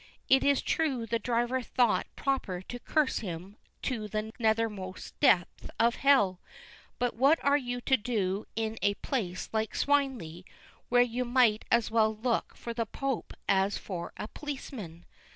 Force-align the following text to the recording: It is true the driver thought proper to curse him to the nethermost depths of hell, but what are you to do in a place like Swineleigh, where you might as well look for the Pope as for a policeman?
It 0.27 0.43
is 0.43 0.63
true 0.63 1.05
the 1.05 1.19
driver 1.19 1.61
thought 1.61 2.07
proper 2.15 2.63
to 2.63 2.79
curse 2.79 3.19
him 3.19 3.55
to 3.83 4.07
the 4.07 4.31
nethermost 4.39 5.13
depths 5.19 5.69
of 5.79 5.97
hell, 5.97 6.39
but 6.97 7.15
what 7.15 7.37
are 7.43 7.55
you 7.55 7.81
to 7.81 7.97
do 7.97 8.47
in 8.55 8.79
a 8.81 8.95
place 8.95 9.47
like 9.53 9.75
Swineleigh, 9.75 10.41
where 10.89 11.03
you 11.03 11.23
might 11.23 11.65
as 11.69 11.91
well 11.91 12.15
look 12.15 12.55
for 12.55 12.73
the 12.73 12.87
Pope 12.87 13.35
as 13.47 13.77
for 13.77 14.11
a 14.17 14.27
policeman? 14.27 15.05